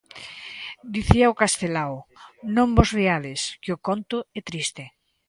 Dicíao 0.95 1.37
Castelao: 1.41 1.95
"Non 2.55 2.69
vos 2.77 2.89
riades, 2.99 3.39
que 3.61 3.71
o 3.75 3.81
conto 3.87 4.17
é 4.39 4.41
triste". 4.49 4.83